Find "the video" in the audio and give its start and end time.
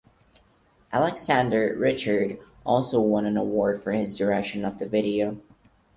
4.79-5.37